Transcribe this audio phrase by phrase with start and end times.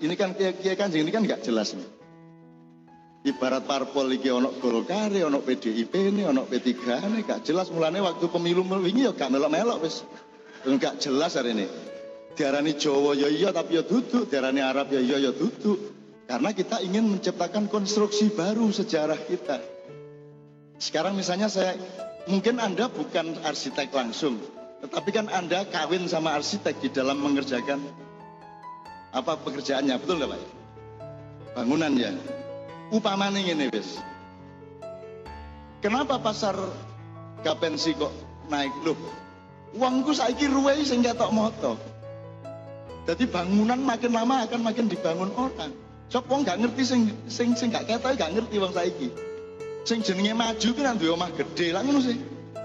[0.00, 2.06] ini kan kiai kanjeng ini kan nggak jelas nih.
[3.26, 6.70] Ibarat parpol iki ono Golkar, ono PDIP ini, ono P3
[7.10, 10.06] ini gak jelas mulane waktu pemilu wingi ya gak melok-melok wis.
[10.62, 11.66] Gak jelas hari ini.
[12.38, 15.74] Diarani Jawa ya iya tapi ya duduk, diarani Arab ya iya ya duduk.
[16.30, 19.58] Karena kita ingin menciptakan konstruksi baru sejarah kita.
[20.78, 21.74] Sekarang misalnya saya,
[22.30, 24.38] mungkin Anda bukan arsitek langsung,
[24.86, 28.05] tetapi kan Anda kawin sama arsitek di dalam mengerjakan
[29.16, 30.40] apa pekerjaannya, betul nggak Pak?
[31.56, 32.12] Bangunan ya.
[32.92, 33.96] Upamane ini wis.
[35.80, 36.52] Kenapa pasar
[37.40, 38.12] gapensi kok
[38.52, 38.98] naik loh?
[39.72, 41.80] Uangku saiki ruwei sing ketok moto.
[43.08, 45.72] Jadi bangunan makin lama akan makin dibangun orang.
[46.12, 49.08] Sop wong gak ngerti sing sing sing gak ketok gak ngerti wong saiki.
[49.88, 52.18] Sing jenenge maju ki nang duwe omah gedhe lah ngono sih.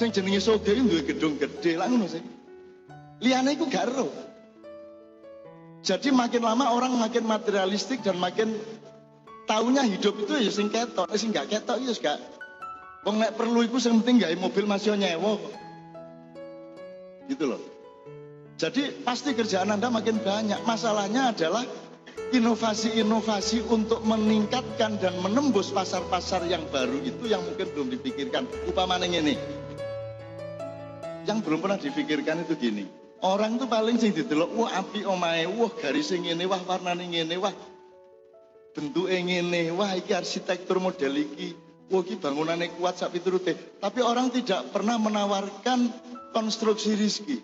[0.00, 2.22] Sing jenenge sugih duwe gedung gedhe lah ngono sih.
[3.20, 3.90] Liyane iku gak.
[5.82, 8.58] Jadi makin lama orang makin materialistik dan makin
[9.46, 12.18] tahunya hidup itu ya sing ketok, sing gak ketok ya gak.
[13.06, 15.38] Wong nek perlu iku sing penting gawe mobil masih nyewa.
[17.30, 17.62] Gitu loh.
[18.58, 20.66] Jadi pasti kerjaan Anda makin banyak.
[20.66, 21.62] Masalahnya adalah
[22.34, 28.50] inovasi-inovasi untuk meningkatkan dan menembus pasar-pasar yang baru itu yang mungkin belum dipikirkan.
[28.66, 29.38] Upamanya ini,
[31.24, 32.84] yang belum pernah dipikirkan itu gini.
[33.18, 37.50] Orang tuh paling sing didelok, wah api omae, wah garis ini, wah warna ini, wah
[38.70, 39.42] bentuk ini,
[39.74, 41.50] wah iki arsitektur model iki,
[41.90, 43.82] wah iki bangunannya kuat sapi turute.
[43.82, 45.90] Tapi orang tidak pernah menawarkan
[46.30, 47.42] konstruksi rizki.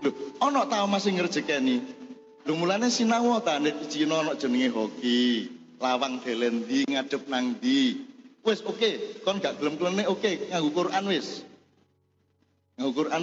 [0.00, 1.76] Loh, ono tahu masih ngerjekeni.
[2.48, 7.60] Lho mulane sinau ta nek Cina ono jenenge hoki, lawang delendi ngadep nang.
[8.42, 8.92] Wis oke, okay.
[9.22, 10.50] kon gak gelem klenek oke, okay.
[10.50, 11.46] nganggo Quran wis.
[12.74, 13.22] Quran.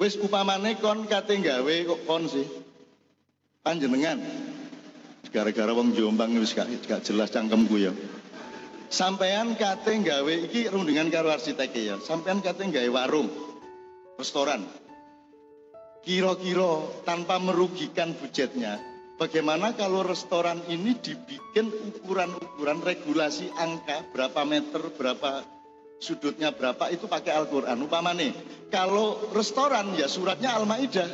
[0.00, 2.46] Wis upamane kon kate gawe kok kon sih.
[3.62, 4.18] Panjenengan
[5.32, 7.92] gara-gara wong Jombang wis gak, gak jelas cangkemku ya.
[8.92, 11.96] Sampean kate gawe iki rundingan karo arsitek ya.
[12.04, 13.32] Sampean kate gawe warung,
[14.20, 14.68] restoran.
[16.04, 18.76] Kira-kira tanpa merugikan budgetnya,
[19.16, 25.46] bagaimana kalau restoran ini dibikin ukuran-ukuran regulasi angka berapa meter, berapa
[26.02, 27.78] sudutnya berapa itu pakai Al-Quran.
[27.86, 28.34] Upamane,
[28.74, 31.06] kalau restoran ya suratnya Al-Ma'idah.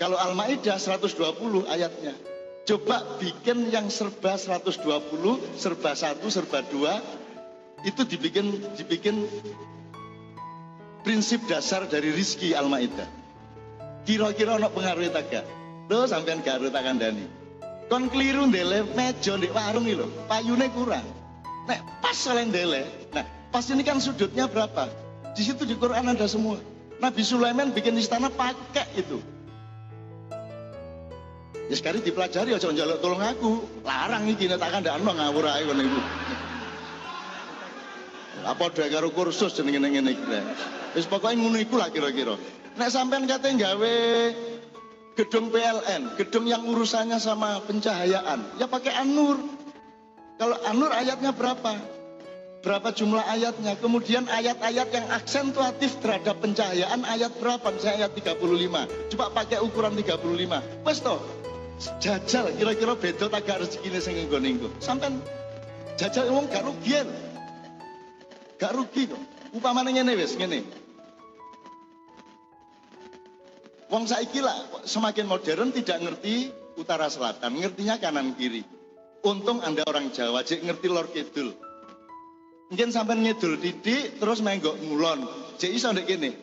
[0.00, 2.16] Kalau Al-Ma'idah 120 ayatnya.
[2.66, 4.82] Coba bikin yang serba 120,
[5.54, 9.22] serba 1, serba 2, itu dibikin dibikin
[11.06, 13.06] prinsip dasar dari rizki Al-Ma'idah.
[14.02, 15.46] Kira-kira ono pengaruh tak gak?
[15.86, 17.26] Lo sampean gak tak kandani.
[17.86, 21.06] Kon keliru ndele meja di warung iki lho, payune kurang.
[21.66, 24.86] Nek pas selain dele, nah pas ini kan sudutnya berapa?
[25.34, 26.56] Di situ di Quran ada semua.
[26.96, 29.20] Nabi Sulaiman bikin istana pakai itu.
[31.66, 33.66] Ya sekali dipelajari aja njaluk tolong aku.
[33.82, 36.00] Larang iki nek tak kandakno ngawur ae ngono.
[38.46, 40.24] Apa dhewe karo kursus jenenge ngene iki.
[40.94, 42.38] Wis pokoke ngono iku lah kira-kira.
[42.78, 43.94] Nek sampean kate gawe
[45.16, 49.55] gedung PLN, gedung yang urusannya sama pencahayaan, ya pakai Anur.
[50.36, 51.80] Kalau Anur ayatnya berapa?
[52.60, 53.78] Berapa jumlah ayatnya?
[53.80, 57.64] Kemudian ayat-ayat yang aksentuatif terhadap pencahayaan ayat berapa?
[57.72, 59.12] Misalnya ayat 35.
[59.14, 60.84] Coba pakai ukuran 35.
[60.84, 61.22] Wes toh,
[62.02, 65.14] jajal kira-kira beda tak gak rezeki sing nggo Sampai
[65.96, 67.00] jajal ngomong gak rugi.
[68.60, 69.22] Gak rugi kok.
[69.56, 70.66] Upamane ngene wis, ngene.
[73.86, 78.75] Wong saiki lah semakin modern tidak ngerti utara selatan, ngertinya kanan kiri.
[79.24, 81.56] Untung Anda orang Jawa, cek ngerti lor kidul.
[82.66, 85.24] Mungkin sampai ngidul didik terus menggok ngulon.
[85.56, 86.34] Cek iso ndek kene.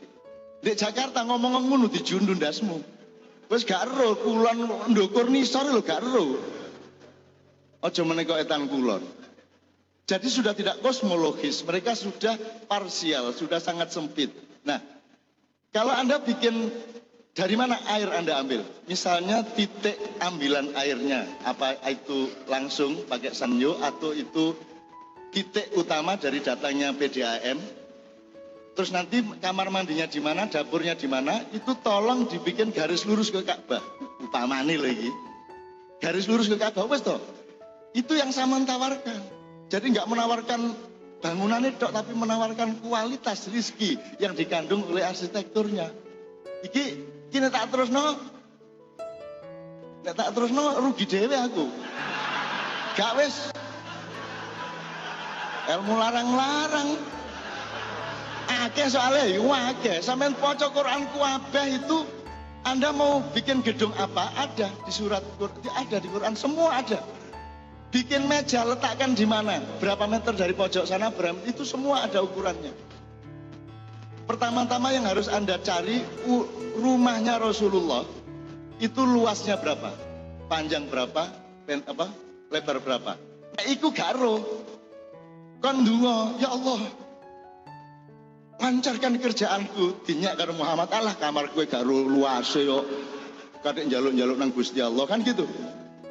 [0.63, 2.79] Di Jakarta ngomong ngono dijundun dasmu.
[3.51, 6.39] Wis gak ero kulon ndukur nisor lho gak ero.
[7.83, 9.03] Aja meneko etan kulon.
[10.07, 12.35] Jadi sudah tidak kosmologis, mereka sudah
[12.67, 14.31] parsial, sudah sangat sempit.
[14.67, 14.79] Nah,
[15.71, 16.71] kalau Anda bikin
[17.33, 18.61] dari mana air Anda ambil?
[18.85, 24.53] Misalnya titik ambilan airnya, apa itu langsung pakai sanyo atau itu
[25.33, 27.57] titik utama dari datanya PDAM.
[28.73, 33.45] Terus nanti kamar mandinya di mana, dapurnya di mana, itu tolong dibikin garis lurus ke
[33.45, 33.81] Ka'bah.
[34.21, 35.09] Upamane lagi.
[36.01, 37.21] Garis lurus ke Ka'bah, wes toh.
[37.93, 39.21] Itu yang saya tawarkan.
[39.69, 40.73] Jadi nggak menawarkan
[41.21, 45.89] bangunannya dok, tapi menawarkan kualitas rizki yang dikandung oleh arsitekturnya.
[46.65, 46.85] Iki
[47.33, 48.13] Kini tak terus no.
[50.05, 51.65] Nek tak terus no rugi dewe aku.
[52.93, 53.49] Gak wis.
[55.65, 56.93] Ilmu larang-larang.
[58.53, 59.97] Akeh soalnya, iya akeh.
[60.05, 62.05] Sampai pocok Quran kuabeh itu
[62.69, 64.29] Anda mau bikin gedung apa?
[64.37, 65.25] Ada di surat
[65.73, 67.01] ada di Quran, semua ada.
[67.89, 69.57] Bikin meja letakkan di mana?
[69.81, 71.09] Berapa meter dari pojok sana?
[71.09, 71.41] Berapa?
[71.49, 72.92] Itu semua ada ukurannya.
[74.23, 75.99] Pertama-tama yang harus Anda cari
[76.79, 78.07] rumahnya Rasulullah
[78.79, 79.91] itu luasnya berapa?
[80.47, 81.27] Panjang berapa?
[81.67, 82.07] Pen, apa?
[82.51, 83.15] Lebar berapa?
[83.53, 84.43] Nah, iku garo.
[85.63, 85.79] Kon
[86.43, 86.79] ya Allah,
[88.63, 92.85] lancarkan kerjaanku dinyak karo Muhammad Allah kamar gue gak luas yo
[93.59, 95.43] kadek jaluk-jaluk nang Gusti Allah kan gitu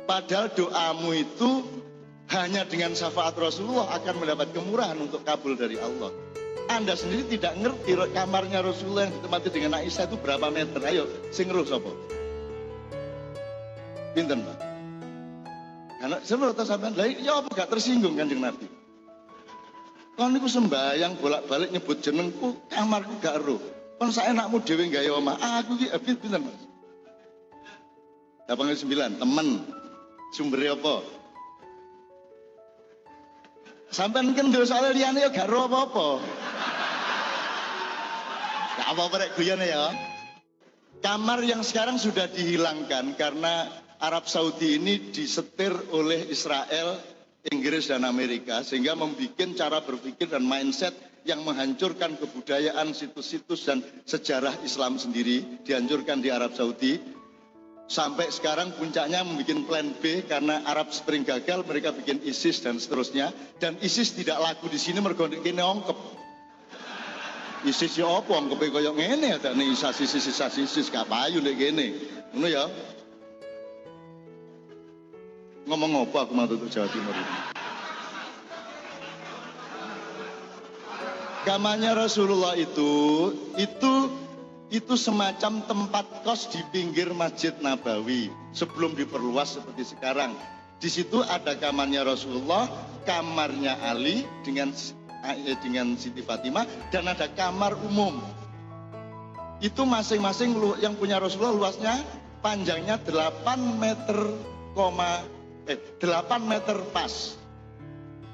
[0.04, 1.64] padahal doamu itu
[2.32, 6.12] hanya dengan syafaat Rasulullah akan mendapat kemurahan untuk kabul dari Allah
[6.80, 11.52] anda sendiri tidak ngerti kamarnya Rasulullah yang ditempati dengan Aisyah itu berapa meter ayo sing
[11.52, 11.92] ngeruh sopo
[14.16, 14.58] pinten Pak
[16.02, 18.82] karena sebenarnya sampean lah ya apa gak tersinggung kan Nabi
[20.12, 23.56] Kon niku sembayang bolak-balik nyebut jenengku, kamarku gak ero.
[23.96, 25.40] Kon saenakmu dhewe gawe omah.
[25.64, 26.60] Aku ki abit pinten, Mas?
[28.52, 29.48] 89, temen.
[30.36, 31.00] Sumbere apa?
[33.92, 36.20] Sampai kan dosa liyane ya gak apa-apa.
[38.72, 39.92] Gak apa-apa rek ya.
[41.04, 43.69] Kamar yang sekarang sudah dihilangkan karena
[44.00, 46.96] Arab Saudi ini disetir oleh Israel
[47.52, 50.96] Inggris dan Amerika sehingga membuat cara berpikir dan mindset
[51.28, 56.96] yang menghancurkan kebudayaan situs-situs dan sejarah Islam sendiri dihancurkan di Arab Saudi.
[57.92, 63.36] Sampai sekarang puncaknya membuat plan B karena Arab Spring gagal mereka bikin ISIS dan seterusnya.
[63.60, 66.21] Dan ISIS tidak laku di sini mergo kene ongkep
[67.62, 71.94] ISIS ya apa ongkep koyo ngene ada nih ISIS ISIS ISIS gak payu nek kene
[72.34, 72.66] ngono ya
[75.62, 77.34] Ngomong apa aku mau tutup Jawa Timur ini?
[81.46, 82.90] Kamarnya Rasulullah itu,
[83.58, 83.92] itu
[84.72, 90.34] itu semacam tempat kos di pinggir Masjid Nabawi sebelum diperluas seperti sekarang.
[90.82, 92.66] Di situ ada kamarnya Rasulullah,
[93.06, 94.74] kamarnya Ali dengan
[95.62, 98.19] dengan Siti Fatimah dan ada kamar umum.
[99.62, 101.94] Itu masing-masing yang punya Rasulullah luasnya
[102.42, 104.19] panjangnya 8 meter,
[105.70, 107.38] eh 8 meter pas.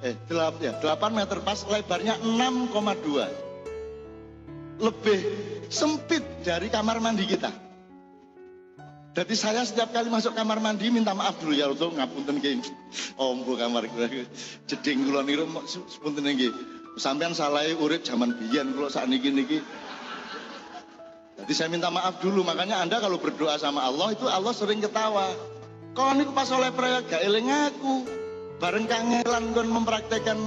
[0.00, 4.80] Eh 8 ya, 8 meter pas, lebarnya 6,2.
[4.80, 5.20] Lebih
[5.68, 7.68] sempit dari kamar mandi kita.
[9.18, 12.62] Jadi saya setiap kali masuk kamar mandi minta maaf dulu ya untuk ngapunten ki.
[13.18, 14.30] Ombo kamar gue
[14.70, 16.77] jeding kula niku sepunten nggih.
[16.98, 19.62] Sampean salah urip zaman biyen kula saat niki niki.
[21.38, 25.30] Jadi saya minta maaf dulu, makanya Anda kalau berdoa sama Allah itu Allah sering ketawa.
[25.94, 28.02] Kau niku pas oleh proyek gak eling aku.
[28.58, 30.38] Bareng kangelan kon mempraktekkan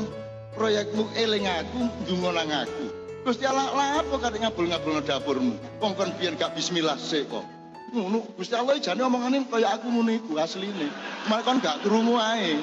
[0.59, 2.85] proyekmu eling aku, ndonga nang aku.
[3.23, 5.55] Gusti Allah lah apa kate ngabul-ngabul dapurmu.
[5.79, 7.47] Wong kon biyen gak bismillah sik kok.
[7.95, 10.91] Ngono Gusti Allah jane omongane kaya aku ngono iku asline.
[11.31, 12.59] Malah kon gak krungu ae.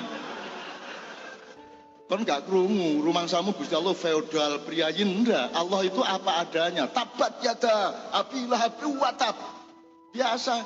[2.09, 5.53] Kon gak krungu, rumangsamu Gusti Allah feodal priayin ndak.
[5.53, 6.89] Allah itu apa adanya.
[6.89, 9.37] Tabat yada apilah api watab.
[10.17, 10.57] Biasa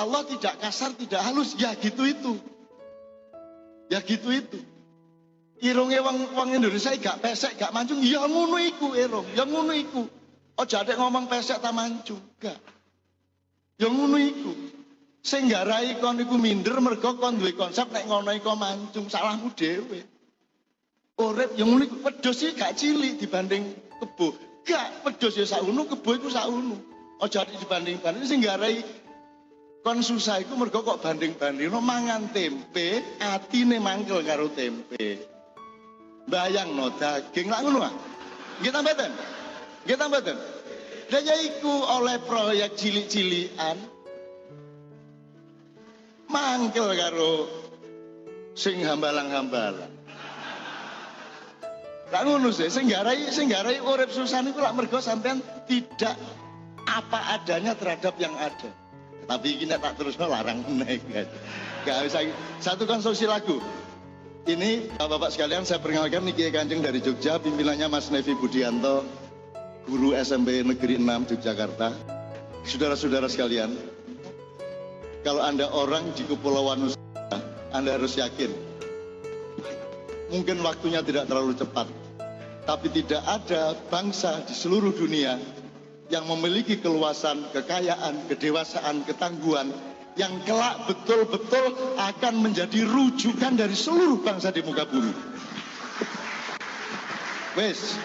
[0.00, 2.40] Allah tidak kasar, tidak halus, ya gitu itu.
[3.92, 4.58] Ya gitu itu.
[5.60, 10.08] Irungnya wong wong Indonesia gak pesek, gak mancung, ya ngono iku irung, ya ngono iku.
[10.56, 12.56] Oh jadi ngomong pesek ta mancung, gak.
[13.76, 14.56] Ya ngono iku.
[15.20, 20.17] Sing garai kon iku minder mergo kon duwe konsep nek ngono iku mancung, salahmu dhewe.
[21.18, 24.38] Urip yang iku wedhus iki gak cilik dibanding kebo.
[24.62, 26.30] Gak wedhus ya sak kebo iku
[27.18, 28.78] Oh jadi dibanding-banding sing garai
[29.82, 35.22] Kon susah iku mergo kok banding-banding no mangan tempe, atine mangkel karo tempe.
[36.28, 37.94] Bayang no daging lak ngono ah.
[38.58, 39.10] Nggih ta mboten?
[39.86, 40.36] Nggih ta mboten?
[41.08, 43.80] Lah ya iku oleh proyek cilik-cilikan
[46.28, 47.48] mangkel karo
[48.52, 49.97] sing hambalang-hambalang.
[52.18, 55.38] Lah ngono sih, sing garai sing garai urip susah niku lak mergo sampean
[55.70, 56.18] tidak
[56.82, 58.74] apa adanya terhadap yang ada.
[59.30, 60.98] Tapi ini tak terus larang naik.
[61.86, 62.26] Gak bisa.
[62.58, 63.62] Satu konstruksi lagu.
[64.50, 69.06] Ini Bapak sekalian saya perkenalkan Niki Kanjeng dari Jogja, pimpinannya Mas Nevi Budianto,
[69.86, 71.94] guru SMP Negeri 6 Yogyakarta.
[72.66, 73.78] Saudara-saudara sekalian,
[75.22, 77.38] kalau Anda orang di Kepulauan Nusantara,
[77.70, 78.50] Anda harus yakin.
[80.34, 81.88] Mungkin waktunya tidak terlalu cepat,
[82.68, 85.40] tapi tidak ada bangsa di seluruh dunia
[86.12, 89.72] yang memiliki keluasan, kekayaan, kedewasaan, ketangguhan
[90.20, 95.16] yang kelak betul-betul akan menjadi rujukan dari seluruh bangsa di muka bumi.
[97.56, 97.96] Wes,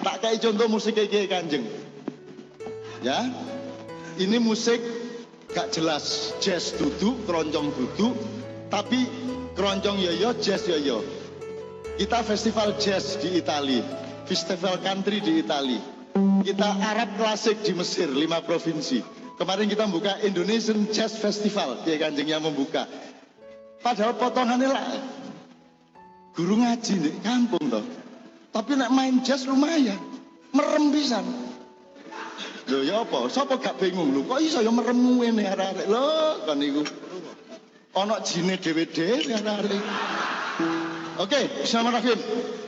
[0.00, 1.68] tak kayak contoh musik kayak kanjeng.
[3.04, 3.20] Ya,
[4.16, 4.80] ini musik
[5.52, 8.16] gak jelas jazz duduk, keroncong duduk,
[8.72, 9.04] tapi
[9.60, 11.17] keroncong yoyo, jazz yoyo.
[11.98, 13.82] Kita festival jazz di Itali,
[14.22, 15.82] festival country di Itali.
[16.46, 19.02] Kita Arab klasik di Mesir, lima provinsi.
[19.34, 22.86] Kemarin kita membuka Indonesian Jazz Festival, dia kanjengnya membuka.
[23.82, 24.86] Padahal potongannya lah
[26.38, 27.82] guru ngaji di kampung toh.
[28.54, 29.98] Tapi nak main jazz lumayan,
[30.54, 31.26] merem pisan.
[32.70, 33.26] Lho ya apa?
[33.26, 34.22] Sapa gak bingung lho?
[34.22, 35.86] Kok iso ya merem ngene arek-arek.
[35.90, 36.82] Lho kan iku.
[37.98, 39.82] Ana jine dhewe-dhewe arek-arek.
[41.18, 42.67] Oke, Bismillahirrahmanirrahim.